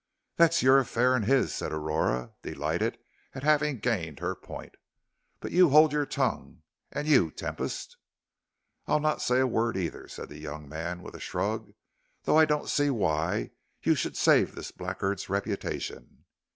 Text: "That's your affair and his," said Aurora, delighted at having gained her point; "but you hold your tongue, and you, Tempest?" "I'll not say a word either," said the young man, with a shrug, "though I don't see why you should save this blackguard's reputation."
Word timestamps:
"That's 0.35 0.63
your 0.63 0.79
affair 0.79 1.13
and 1.15 1.25
his," 1.25 1.53
said 1.53 1.71
Aurora, 1.71 2.33
delighted 2.41 2.97
at 3.35 3.43
having 3.43 3.77
gained 3.77 4.17
her 4.19 4.33
point; 4.33 4.73
"but 5.39 5.51
you 5.51 5.69
hold 5.69 5.93
your 5.93 6.07
tongue, 6.07 6.63
and 6.91 7.07
you, 7.07 7.29
Tempest?" 7.29 7.97
"I'll 8.87 8.99
not 8.99 9.21
say 9.21 9.41
a 9.41 9.45
word 9.45 9.77
either," 9.77 10.07
said 10.07 10.29
the 10.29 10.39
young 10.39 10.67
man, 10.67 11.03
with 11.03 11.13
a 11.13 11.19
shrug, 11.19 11.73
"though 12.23 12.39
I 12.39 12.45
don't 12.45 12.67
see 12.67 12.89
why 12.89 13.51
you 13.83 13.93
should 13.93 14.17
save 14.17 14.55
this 14.55 14.71
blackguard's 14.71 15.29
reputation." 15.29 16.25